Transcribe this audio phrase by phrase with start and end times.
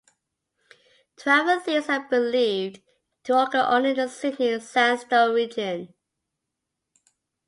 [1.17, 2.81] Twelve of these are believed
[3.25, 5.93] to occur only in the Sydney sandstone region.